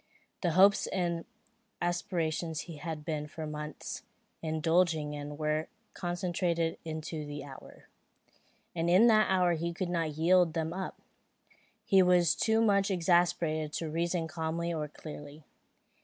[0.41, 1.25] The hopes and
[1.79, 4.01] aspirations he had been for months
[4.41, 7.87] indulging in were concentrated into the hour;
[8.73, 10.99] and in that hour he could not yield them up.
[11.85, 15.43] He was too much exasperated to reason calmly or clearly.